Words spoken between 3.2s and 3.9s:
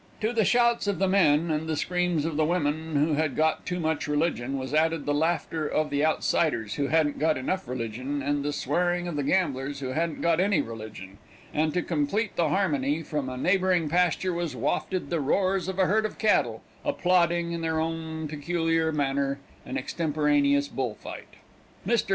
got too